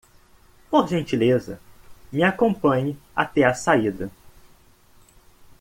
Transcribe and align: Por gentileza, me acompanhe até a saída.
Por 0.71 0.87
gentileza, 0.87 1.59
me 2.11 2.23
acompanhe 2.23 2.97
até 3.15 3.43
a 3.43 3.53
saída. 3.53 4.09